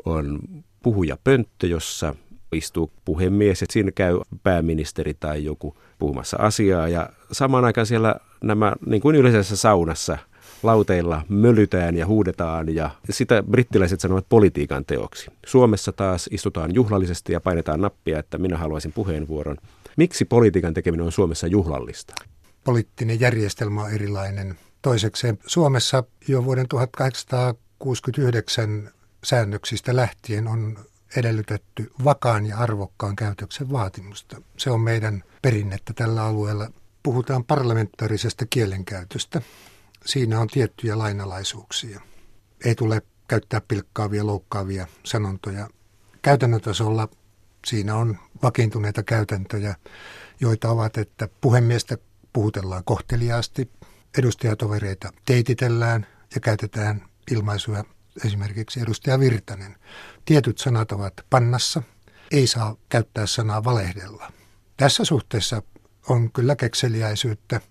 on 0.06 0.40
puhuja 0.84 1.18
pönttö, 1.24 1.68
jossa 1.68 2.16
istuu 2.52 2.92
puhemies 3.06 3.62
ja 3.62 3.68
siinä 3.70 3.92
käy 3.92 4.20
pääministeri 4.44 5.14
tai 5.14 5.44
joku 5.44 5.78
puhumassa 6.00 6.38
asiaa 6.38 6.88
ja 6.88 7.10
samaan 7.32 7.66
aikaan 7.66 7.88
siellä 7.88 8.16
nämä 8.44 8.74
niin 8.86 9.02
kuin 9.02 9.16
yleisessä 9.16 9.56
saunassa 9.56 10.18
lauteilla 10.64 11.22
mölytään 11.30 11.96
ja 11.96 12.06
huudetaan 12.06 12.76
ja 12.76 12.90
sitä 13.10 13.44
brittiläiset 13.44 14.00
sanovat 14.00 14.26
politiikan 14.30 14.86
teoksi. 14.86 15.32
Suomessa 15.46 15.92
taas 15.92 16.30
istutaan 16.32 16.76
juhlallisesti 16.76 17.34
ja 17.34 17.42
painetaan 17.42 17.82
nappia, 17.82 18.20
että 18.20 18.38
minä 18.38 18.58
haluaisin 18.58 18.94
puheenvuoron. 18.94 19.58
Miksi 19.98 20.26
politiikan 20.26 20.74
tekeminen 20.74 21.06
on 21.06 21.12
Suomessa 21.12 21.48
juhlallista? 21.48 22.14
Poliittinen 22.64 23.20
järjestelmä 23.20 23.84
on 23.84 23.92
erilainen. 23.92 24.56
Toisekseen 24.82 25.40
Suomessa 25.46 26.04
jo 26.28 26.46
vuoden 26.46 26.68
1869 26.68 28.92
säännöksistä 29.24 29.96
lähtien 29.96 30.48
on 30.48 30.78
edellytetty 31.16 31.92
vakaan 32.04 32.46
ja 32.46 32.58
arvokkaan 32.58 33.16
käytöksen 33.16 33.72
vaatimusta. 33.72 34.42
Se 34.58 34.72
on 34.72 34.82
meidän 34.82 35.24
perinnettä 35.42 35.94
tällä 35.94 36.24
alueella. 36.24 36.72
Puhutaan 37.04 37.44
parlamentaarisesta 37.44 38.46
kielenkäytöstä. 38.50 39.42
Siinä 40.06 40.40
on 40.40 40.48
tiettyjä 40.48 40.98
lainalaisuuksia. 40.98 42.02
Ei 42.66 42.76
tule 42.76 43.02
käyttää 43.28 43.62
pilkkaavia, 43.62 44.26
loukkaavia 44.26 44.88
sanontoja. 45.04 45.70
Käytännön 46.22 46.62
tasolla 46.62 47.10
siinä 47.68 47.96
on 47.96 48.18
vakiintuneita 48.44 49.04
käytäntöjä, 49.04 49.76
joita 50.40 50.70
ovat, 50.70 50.98
että 50.98 51.30
puhemiestä 51.42 51.98
puhutellaan 52.34 52.84
kohteliaasti, 52.84 53.72
edustajatovereita 54.18 55.14
teititellään 55.26 56.08
ja 56.36 56.42
käytetään 56.42 57.06
ilmaisuja 57.32 57.84
esimerkiksi 58.26 58.80
edustaja 58.80 59.20
Virtanen. 59.20 59.76
Tietyt 60.26 60.58
sanat 60.58 60.92
ovat 60.92 61.14
pannassa, 61.30 61.84
ei 62.32 62.48
saa 62.48 62.76
käyttää 62.90 63.26
sanaa 63.26 63.64
valehdella. 63.64 64.32
Tässä 64.78 65.06
suhteessa 65.06 65.62
on 66.10 66.32
kyllä 66.32 66.56
kekseliäisyyttä, 66.56 67.62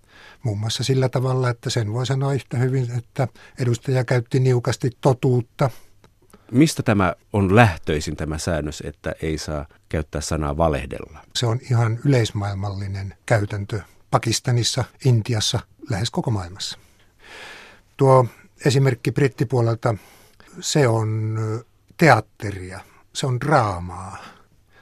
muun 0.45 0.59
muassa 0.59 0.85
sillä 0.85 1.09
tavalla, 1.09 1.51
että 1.51 1.71
sen 1.71 1.93
voi 1.93 2.07
sanoa 2.07 2.35
yhtä 2.35 2.57
hyvin, 2.57 2.91
että 2.99 3.29
edustaja 3.59 4.05
käytti 4.05 4.41
niukasti 4.41 4.91
totuutta. 5.01 5.71
Mistä 6.53 6.83
tämä 6.83 7.15
on 7.33 7.57
lähtöisin 7.57 8.17
tämä 8.17 8.39
säännös, 8.39 8.83
että 8.87 9.15
ei 9.23 9.39
saa 9.39 9.67
käyttää 9.89 10.21
sanaa 10.21 10.57
valehdella? 10.57 11.21
Se 11.35 11.47
on 11.47 11.61
ihan 11.71 11.99
yleismaailmallinen 12.05 13.15
käytäntö 13.27 13.81
Pakistanissa, 14.11 14.85
Intiassa, 15.05 15.61
lähes 15.91 16.11
koko 16.11 16.31
maailmassa. 16.31 16.79
Tuo 17.97 18.27
esimerkki 18.65 19.13
brittipuolelta 19.13 19.95
se 20.61 20.89
on 20.89 21.39
teatteria, 21.97 22.81
se 23.13 23.27
on 23.27 23.41
draamaa. 23.41 24.19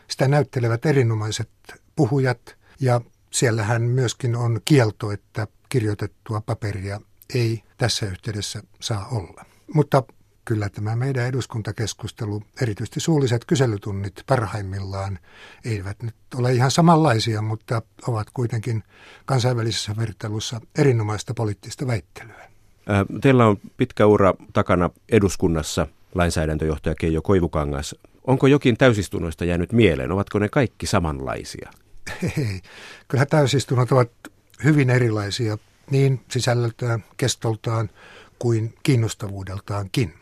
Sitä 0.09 0.29
näyttelevät 0.29 0.87
erinomaiset 0.87 1.51
puhujat 1.97 2.57
ja 2.81 3.01
siellähän 3.33 3.83
myöskin 3.83 4.37
on 4.37 4.61
kielto, 4.65 5.13
että 5.13 5.47
kirjoitettua 5.69 6.41
paperia 6.41 7.01
ei 7.35 7.63
tässä 7.77 8.07
yhteydessä 8.07 8.63
saa 8.81 9.09
olla. 9.09 9.45
Mutta 9.75 10.03
kyllä 10.45 10.69
tämä 10.69 10.97
meidän 10.97 11.27
eduskuntakeskustelu, 11.27 12.43
erityisesti 12.63 13.01
suulliset 13.01 13.45
kyselytunnit 13.45 14.23
parhaimmillaan, 14.27 15.19
eivät 15.65 16.03
nyt 16.03 16.15
ole 16.35 16.53
ihan 16.53 16.71
samanlaisia, 16.71 17.43
mutta 17.43 17.83
ovat 18.07 18.27
kuitenkin 18.35 18.83
kansainvälisessä 19.25 19.97
vertailussa 19.97 20.61
erinomaista 20.79 21.35
poliittista 21.35 21.87
väittelyä. 21.87 22.51
Teillä 23.21 23.47
on 23.47 23.57
pitkä 23.77 24.07
ura 24.07 24.35
takana 24.53 24.91
eduskunnassa, 25.09 25.87
lainsäädäntöjohtaja 26.15 26.95
Keijo 26.95 27.23
Koivukangas. 27.23 27.95
Onko 28.25 28.47
jokin 28.47 28.77
täysistunnoista 28.77 29.45
jäänyt 29.45 29.73
mieleen? 29.73 30.13
Ovatko 30.13 30.39
ne 30.39 30.49
kaikki 30.49 30.87
samanlaisia? 30.87 31.71
Ei. 32.23 32.61
Kyllä 33.09 33.27
täysistunnot 33.27 33.93
ovat 33.93 34.11
hyvin 34.65 34.91
erilaisia 34.91 35.59
niin 35.91 36.21
sisällöltään, 36.31 37.05
kestoltaan 37.17 37.91
kuin 38.39 38.75
kiinnostavuudeltaankin. 38.83 40.15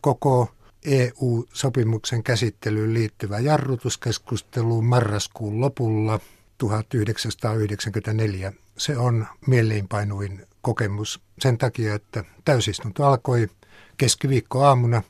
Koko 0.00 0.50
EU-sopimuksen 0.84 2.22
käsittelyyn 2.22 2.94
liittyvä 2.94 3.38
jarrutuskeskustelu 3.38 4.82
marraskuun 4.82 5.60
lopulla 5.60 6.20
1994, 6.58 8.52
se 8.78 8.96
on 8.96 9.26
mieleenpainuin 9.46 10.46
kokemus 10.62 11.20
sen 11.38 11.58
takia, 11.58 11.94
että 11.94 12.24
täysistunto 12.44 13.04
alkoi 13.04 13.48
keskiviikkoaamuna 13.96 15.02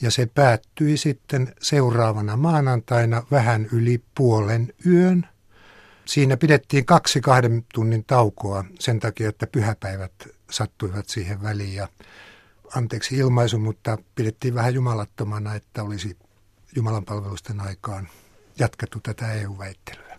ja 0.00 0.10
se 0.10 0.26
päättyi 0.26 0.96
sitten 0.96 1.54
seuraavana 1.60 2.36
maanantaina 2.36 3.22
vähän 3.30 3.68
yli 3.72 4.02
puolen 4.14 4.72
yön. 4.86 5.26
Siinä 6.08 6.36
pidettiin 6.36 6.86
kaksi 6.86 7.20
kahden 7.20 7.64
tunnin 7.74 8.04
taukoa 8.04 8.64
sen 8.78 9.00
takia, 9.00 9.28
että 9.28 9.46
pyhäpäivät 9.46 10.12
sattuivat 10.50 11.08
siihen 11.08 11.42
väliin 11.42 11.74
ja 11.74 11.88
anteeksi 12.76 13.16
ilmaisu, 13.16 13.58
mutta 13.58 13.98
pidettiin 14.14 14.54
vähän 14.54 14.74
jumalattomana, 14.74 15.54
että 15.54 15.82
olisi 15.82 16.16
Jumalan 16.76 17.04
palvelusten 17.04 17.60
aikaan 17.60 18.08
jatkettu 18.58 18.98
tätä 19.02 19.32
EU-väittelyä. 19.32 20.18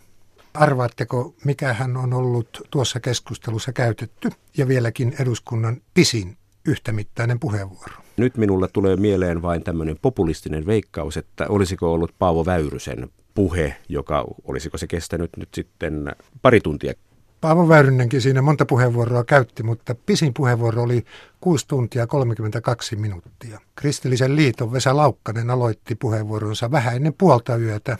Arvaatteko, 0.54 1.34
mikä 1.44 1.72
hän 1.72 1.96
on 1.96 2.12
ollut 2.12 2.60
tuossa 2.70 3.00
keskustelussa 3.00 3.72
käytetty 3.72 4.30
ja 4.56 4.68
vieläkin 4.68 5.14
eduskunnan 5.20 5.80
pisin 5.94 6.36
yhtämittainen 6.64 7.40
puheenvuoro? 7.40 7.94
Nyt 8.16 8.36
minulla 8.36 8.68
tulee 8.68 8.96
mieleen 8.96 9.42
vain 9.42 9.64
tämmöinen 9.64 9.98
populistinen 10.02 10.66
veikkaus, 10.66 11.16
että 11.16 11.46
olisiko 11.48 11.92
ollut 11.92 12.14
Paavo 12.18 12.46
Väyrysen 12.46 13.08
puhe, 13.34 13.76
joka 13.88 14.24
olisiko 14.44 14.78
se 14.78 14.86
kestänyt 14.86 15.30
nyt 15.36 15.48
sitten 15.54 16.12
pari 16.42 16.60
tuntia. 16.60 16.92
Paavo 17.40 17.68
Väyrynenkin 17.68 18.20
siinä 18.20 18.42
monta 18.42 18.66
puheenvuoroa 18.66 19.24
käytti, 19.24 19.62
mutta 19.62 19.94
pisin 20.06 20.34
puheenvuoro 20.34 20.82
oli 20.82 21.04
6 21.40 21.68
tuntia 21.68 22.06
32 22.06 22.96
minuuttia. 22.96 23.60
Kristillisen 23.74 24.36
liiton 24.36 24.72
Vesa 24.72 24.96
Laukkanen 24.96 25.50
aloitti 25.50 25.94
puheenvuoronsa 25.94 26.70
vähän 26.70 26.96
ennen 26.96 27.14
puolta 27.18 27.56
yötä 27.56 27.98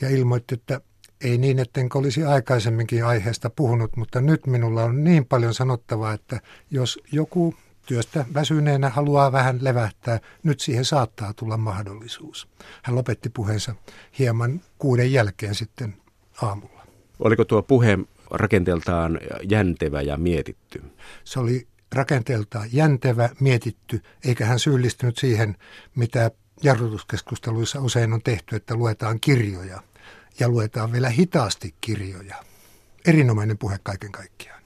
ja 0.00 0.08
ilmoitti, 0.08 0.54
että 0.54 0.80
ei 1.20 1.38
niin, 1.38 1.58
ettenkö 1.58 1.98
olisi 1.98 2.24
aikaisemminkin 2.24 3.04
aiheesta 3.04 3.50
puhunut, 3.50 3.96
mutta 3.96 4.20
nyt 4.20 4.46
minulla 4.46 4.84
on 4.84 5.04
niin 5.04 5.26
paljon 5.26 5.54
sanottavaa, 5.54 6.12
että 6.12 6.40
jos 6.70 6.98
joku 7.12 7.54
työstä 7.88 8.24
väsyneenä 8.34 8.88
haluaa 8.88 9.32
vähän 9.32 9.58
levähtää, 9.62 10.20
nyt 10.42 10.60
siihen 10.60 10.84
saattaa 10.84 11.34
tulla 11.34 11.56
mahdollisuus. 11.56 12.48
Hän 12.82 12.96
lopetti 12.96 13.28
puheensa 13.28 13.74
hieman 14.18 14.60
kuuden 14.78 15.12
jälkeen 15.12 15.54
sitten 15.54 15.96
aamulla. 16.42 16.86
Oliko 17.18 17.44
tuo 17.44 17.62
puhe 17.62 17.98
rakenteeltaan 18.30 19.20
jäntevä 19.48 20.02
ja 20.02 20.16
mietitty? 20.16 20.82
Se 21.24 21.40
oli 21.40 21.66
rakenteeltaan 21.94 22.68
jäntevä, 22.72 23.28
mietitty, 23.40 24.02
eikä 24.24 24.46
hän 24.46 24.58
syyllistynyt 24.58 25.18
siihen, 25.18 25.56
mitä 25.94 26.30
jarrutuskeskusteluissa 26.62 27.80
usein 27.80 28.12
on 28.12 28.22
tehty, 28.22 28.56
että 28.56 28.74
luetaan 28.74 29.20
kirjoja 29.20 29.82
ja 30.40 30.48
luetaan 30.48 30.92
vielä 30.92 31.08
hitaasti 31.08 31.74
kirjoja. 31.80 32.36
Erinomainen 33.06 33.58
puhe 33.58 33.78
kaiken 33.82 34.12
kaikkiaan. 34.12 34.62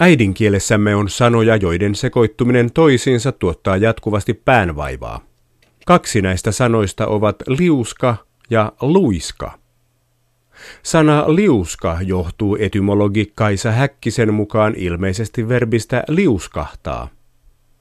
Äidinkielessämme 0.00 0.94
on 0.94 1.08
sanoja, 1.08 1.56
joiden 1.56 1.94
sekoittuminen 1.94 2.72
toisiinsa 2.72 3.32
tuottaa 3.32 3.76
jatkuvasti 3.76 4.34
päänvaivaa. 4.34 5.20
Kaksi 5.86 6.22
näistä 6.22 6.52
sanoista 6.52 7.06
ovat 7.06 7.36
liuska 7.46 8.16
ja 8.50 8.72
luiska. 8.80 9.58
Sana 10.82 11.24
liuska 11.34 11.98
johtuu 12.02 12.56
etymologi 12.60 13.32
Kaisa 13.34 13.70
Häkkisen 13.70 14.34
mukaan 14.34 14.74
ilmeisesti 14.76 15.48
verbistä 15.48 16.04
liuskahtaa. 16.08 17.08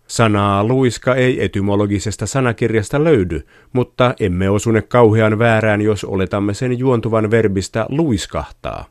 Sanaa 0.08 0.64
luiska 0.64 1.16
ei 1.16 1.44
etymologisesta 1.44 2.26
sanakirjasta 2.26 3.04
löydy, 3.04 3.48
mutta 3.74 4.14
emme 4.20 4.50
osune 4.50 4.82
kauhean 4.82 5.40
väärään, 5.40 5.82
jos 5.82 6.04
oletamme 6.04 6.54
sen 6.54 6.80
juontuvan 6.80 7.32
verbistä 7.32 7.86
luiskahtaa. 7.90 8.86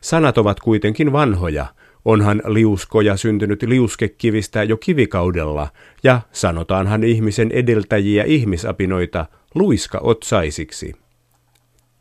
Sanat 0.00 0.38
ovat 0.38 0.60
kuitenkin 0.60 1.12
vanhoja, 1.12 1.66
onhan 2.04 2.42
liuskoja 2.46 3.16
syntynyt 3.16 3.62
liuskekivistä 3.62 4.62
jo 4.62 4.76
kivikaudella, 4.76 5.68
ja 6.02 6.20
sanotaanhan 6.32 7.04
ihmisen 7.04 7.50
edeltäjiä 7.52 8.24
ihmisapinoita 8.24 9.26
luiska-otsaisiksi. 9.54 10.92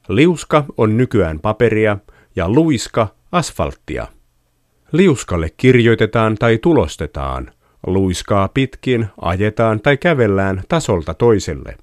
Liuska 0.08 0.66
on 0.78 0.98
nykyään 0.98 1.40
paperia 1.40 1.98
ja 2.36 2.50
luiska 2.50 3.08
asfalttia. 3.32 4.08
Liuskalle 4.92 5.50
kirjoitetaan 5.58 6.36
tai 6.36 6.58
tulostetaan, 6.58 7.52
luiskaa 7.88 8.48
pitkin, 8.48 9.06
ajetaan 9.22 9.80
tai 9.82 9.98
kävellään 9.98 10.64
tasolta 10.70 11.14
toiselle. 11.14 11.76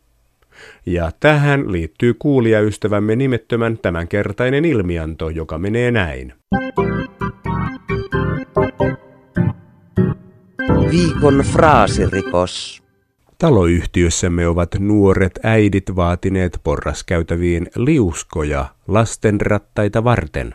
Ja 0.86 1.10
tähän 1.20 1.72
liittyy 1.72 2.14
kuulijaystävämme 2.14 3.16
nimettömän 3.16 3.78
tämänkertainen 3.78 4.64
ilmianto, 4.64 5.30
joka 5.30 5.58
menee 5.58 5.90
näin. 5.90 6.32
Viikon 10.90 11.38
fraasirikos. 11.38 12.82
Taloyhtiössämme 13.38 14.48
ovat 14.48 14.74
nuoret 14.78 15.38
äidit 15.42 15.96
vaatineet 15.96 16.60
porraskäytäviin 16.62 17.66
liuskoja 17.76 18.66
lastenrattaita 18.88 20.04
varten. 20.04 20.54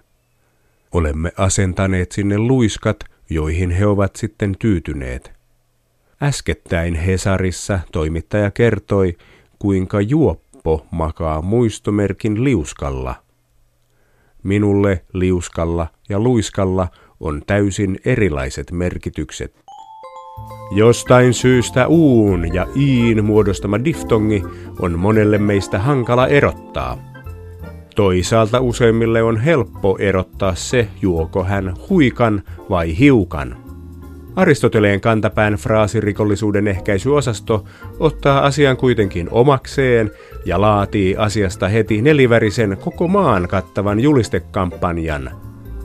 Olemme 0.92 1.32
asentaneet 1.38 2.12
sinne 2.12 2.38
luiskat, 2.38 3.00
joihin 3.30 3.72
he 3.72 3.86
ovat 3.86 4.16
sitten 4.16 4.56
tyytyneet. 4.60 5.32
Äskettäin 6.24 6.96
Hesarissa 6.96 7.80
toimittaja 7.92 8.52
kertoi, 8.52 9.18
kuinka 9.60 10.02
juoppo 10.02 10.86
makaa 10.92 11.42
muistomerkin 11.42 12.44
liuskalla. 12.44 13.16
Minulle 14.44 15.06
liuskalla 15.14 15.88
ja 16.10 16.20
luiskalla 16.20 16.88
on 17.20 17.42
täysin 17.48 18.00
erilaiset 18.06 18.72
merkitykset. 18.72 19.65
Jostain 20.72 21.34
syystä 21.34 21.88
uun 21.88 22.54
ja 22.54 22.68
iin 22.76 23.26
muodostama 23.26 23.84
diftongi 23.84 24.44
on 24.80 25.00
monelle 25.00 25.38
meistä 25.38 25.80
hankala 25.80 26.28
erottaa. 26.28 26.98
Toisaalta 27.96 28.60
useimmille 28.60 29.24
on 29.24 29.38
helppo 29.38 29.98
erottaa 30.00 30.56
se, 30.56 30.88
juoko 31.02 31.44
hän 31.44 31.74
huikan 31.90 32.42
vai 32.70 33.00
hiukan. 33.00 33.58
Aristoteleen 34.36 35.02
kantapään 35.02 35.54
fraasirikollisuuden 35.54 36.68
ehkäisyosasto 36.68 37.66
ottaa 38.00 38.46
asian 38.46 38.78
kuitenkin 38.78 39.28
omakseen 39.32 40.12
ja 40.46 40.62
laatii 40.62 41.16
asiasta 41.16 41.68
heti 41.68 42.02
nelivärisen 42.02 42.78
koko 42.82 43.08
maan 43.08 43.48
kattavan 43.48 44.00
julistekampanjan. 44.00 45.32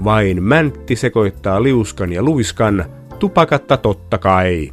Vain 0.05 0.43
mäntti 0.43 0.97
sekoittaa 0.97 1.63
liuskan 1.63 2.13
ja 2.13 2.23
luiskan, 2.23 2.85
tupakatta 3.21 3.77
totta 3.77 4.19
kai. 4.19 4.73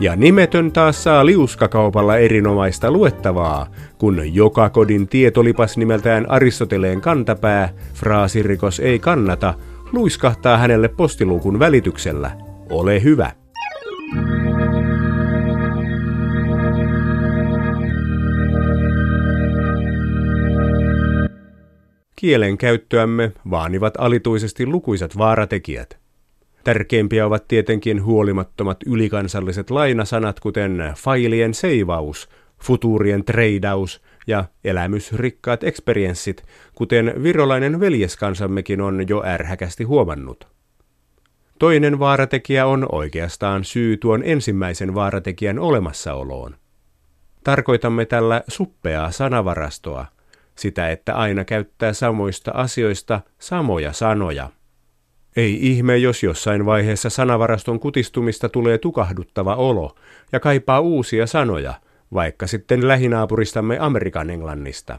Ja 0.00 0.16
nimetön 0.16 0.72
taas 0.72 1.04
saa 1.04 1.26
liuskakaupalla 1.26 2.16
erinomaista 2.16 2.90
luettavaa, 2.90 3.66
kun 3.98 4.34
joka 4.34 4.70
kodin 4.70 5.08
tietolipas 5.08 5.76
nimeltään 5.76 6.30
Aristoteleen 6.30 7.00
kantapää, 7.00 7.68
fraasirikos 7.94 8.80
ei 8.80 8.98
kannata, 8.98 9.54
luiskahtaa 9.92 10.56
hänelle 10.56 10.88
postiluukun 10.88 11.58
välityksellä– 11.58 12.30
ole 12.70 13.02
hyvä. 13.02 13.32
Kielen 22.16 22.58
käyttöämme 22.58 23.32
vaanivat 23.50 23.94
alituisesti 23.98 24.66
lukuisat 24.66 25.18
vaaratekijät. 25.18 26.03
Tärkeimpiä 26.64 27.26
ovat 27.26 27.48
tietenkin 27.48 28.04
huolimattomat 28.04 28.76
ylikansalliset 28.86 29.70
lainasanat, 29.70 30.40
kuten 30.40 30.92
failien 30.96 31.54
seivaus, 31.54 32.28
futuurien 32.62 33.24
treidaus 33.24 34.02
ja 34.26 34.44
elämysrikkaat 34.64 35.64
experienssit, 35.64 36.42
kuten 36.74 37.14
virolainen 37.22 37.80
veljeskansammekin 37.80 38.80
on 38.80 39.08
jo 39.08 39.22
ärhäkästi 39.26 39.84
huomannut. 39.84 40.48
Toinen 41.58 41.98
vaaratekijä 41.98 42.66
on 42.66 42.86
oikeastaan 42.92 43.64
syy 43.64 43.96
tuon 43.96 44.22
ensimmäisen 44.24 44.94
vaaratekijän 44.94 45.58
olemassaoloon. 45.58 46.56
Tarkoitamme 47.44 48.04
tällä 48.04 48.42
suppeaa 48.48 49.10
sanavarastoa, 49.10 50.06
sitä 50.54 50.90
että 50.90 51.14
aina 51.14 51.44
käyttää 51.44 51.92
samoista 51.92 52.50
asioista 52.50 53.20
samoja 53.38 53.92
sanoja. 53.92 54.50
Ei 55.36 55.58
ihme, 55.60 55.96
jos 55.96 56.22
jossain 56.22 56.66
vaiheessa 56.66 57.10
sanavaraston 57.10 57.80
kutistumista 57.80 58.48
tulee 58.48 58.78
tukahduttava 58.78 59.54
olo 59.54 59.96
ja 60.32 60.40
kaipaa 60.40 60.80
uusia 60.80 61.26
sanoja, 61.26 61.74
vaikka 62.12 62.46
sitten 62.46 62.88
lähinaapuristamme 62.88 63.78
Amerikan 63.80 64.30
englannista. 64.30 64.98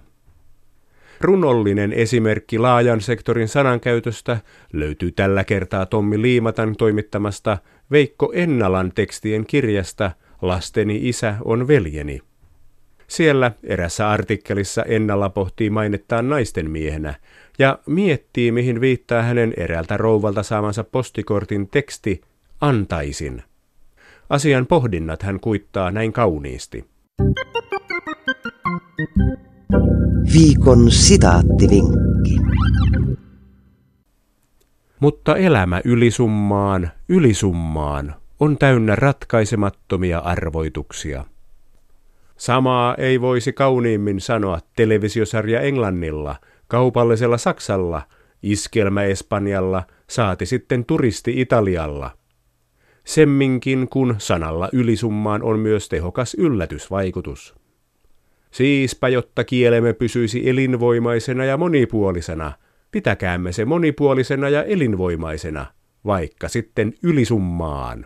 Runollinen 1.22 1.94
esimerkki 1.94 2.60
laajan 2.60 3.02
sektorin 3.02 3.48
sanankäytöstä 3.48 4.38
löytyy 4.74 5.12
tällä 5.12 5.44
kertaa 5.44 5.86
Tommi 5.86 6.22
Liimatan 6.22 6.76
toimittamasta 6.76 7.58
Veikko 7.92 8.32
Ennalan 8.36 8.92
tekstien 8.96 9.46
kirjasta 9.46 10.12
Lasteni 10.42 11.10
isä 11.10 11.36
on 11.46 11.68
veljeni. 11.68 12.22
Siellä 13.08 13.52
erässä 13.64 14.10
artikkelissa 14.10 14.84
Ennala 14.84 15.30
pohtii 15.30 15.70
mainettaan 15.70 16.30
naisten 16.30 16.72
miehenä 16.72 17.14
ja 17.60 17.80
miettii, 17.86 18.52
mihin 18.52 18.82
viittaa 18.82 19.22
hänen 19.22 19.54
eräältä 19.58 19.98
rouvalta 19.98 20.44
saamansa 20.44 20.84
postikortin 20.84 21.70
teksti 21.70 22.22
Antaisin. 22.62 23.44
Asian 24.30 24.68
pohdinnat 24.68 25.24
hän 25.24 25.40
kuittaa 25.40 25.92
näin 25.92 26.14
kauniisti. 26.14 26.86
Viikon 30.34 30.92
sitaattivinkki. 30.92 32.38
Mutta 35.00 35.36
elämä 35.36 35.82
ylisummaan, 35.86 36.92
ylisummaan 37.10 38.16
on 38.40 38.58
täynnä 38.58 38.96
ratkaisemattomia 38.96 40.20
arvoituksia. 40.20 41.26
Samaa 42.38 42.96
ei 42.96 43.22
voisi 43.22 43.54
kauniimmin 43.54 44.22
sanoa 44.22 44.60
televisiosarja 44.76 45.62
Englannilla, 45.62 46.36
kaupallisella 46.68 47.38
Saksalla, 47.38 48.02
iskelmä 48.44 49.04
Espanjalla, 49.04 49.84
saati 50.10 50.46
sitten 50.46 50.86
turisti 50.86 51.42
Italialla. 51.42 52.18
Semminkin 53.04 53.88
kun 53.90 54.16
sanalla 54.18 54.70
ylisummaan 54.74 55.44
on 55.44 55.60
myös 55.60 55.90
tehokas 55.90 56.34
yllätysvaikutus. 56.34 57.56
Siispä, 58.52 59.10
jotta 59.10 59.44
kielemme 59.44 59.94
pysyisi 59.94 60.50
elinvoimaisena 60.50 61.46
ja 61.46 61.58
monipuolisena, 61.58 62.52
pitäkäämme 62.92 63.52
se 63.52 63.66
monipuolisena 63.66 64.50
ja 64.50 64.64
elinvoimaisena, 64.64 65.66
vaikka 66.06 66.48
sitten 66.48 66.94
ylisummaan. 67.04 68.06